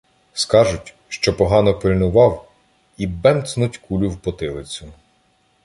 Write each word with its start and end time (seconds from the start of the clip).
Скажуть, 0.33 0.95
що 1.09 1.37
погано 1.37 1.79
пильнував, 1.79 2.51
і 2.97 3.07
бемцнуть 3.07 3.77
кулю 3.77 4.09
в 4.09 4.17
потилицю. 4.17 4.87